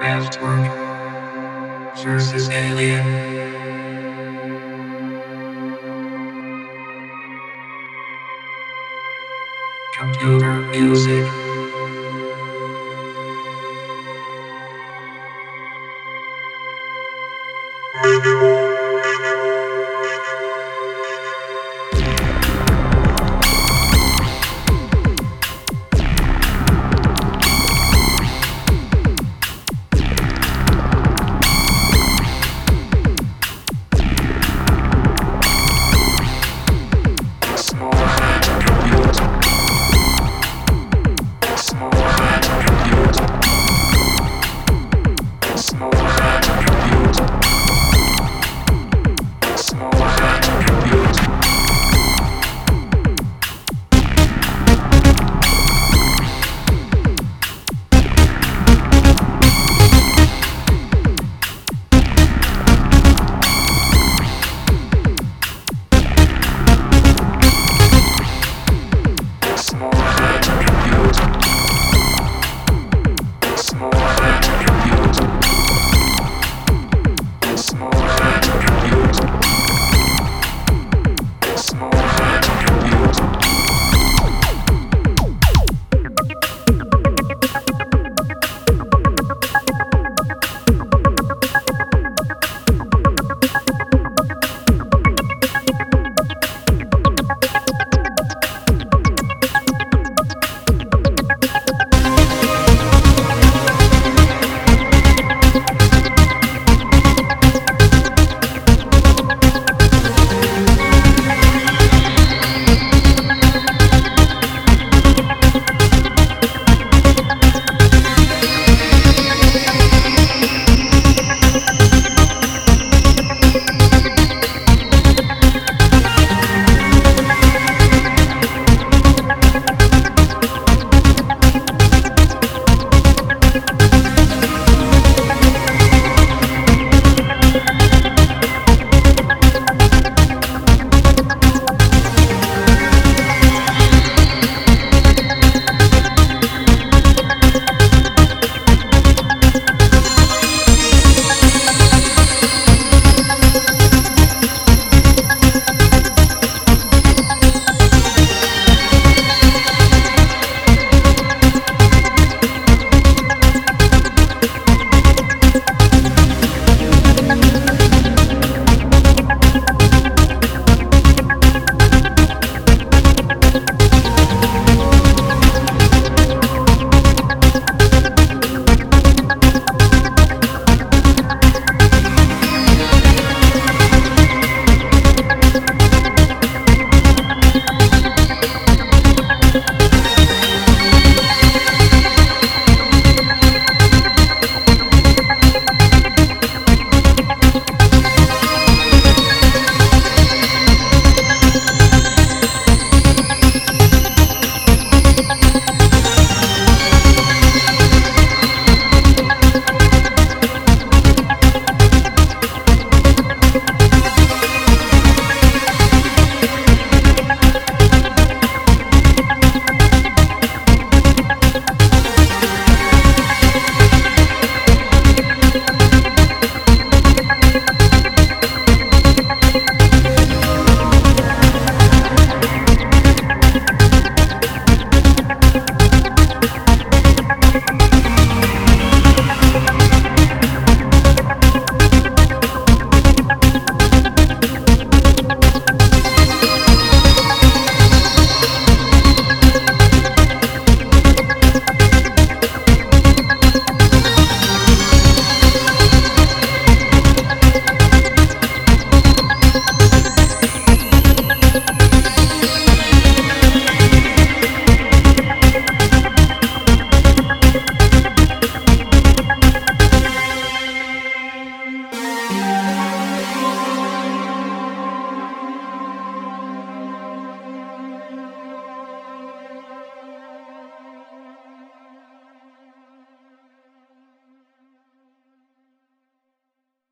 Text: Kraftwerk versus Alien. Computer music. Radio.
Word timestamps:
Kraftwerk 0.00 0.64
versus 2.02 2.48
Alien. 2.48 3.04
Computer 9.98 10.62
music. 10.72 11.26
Radio. 18.02 18.56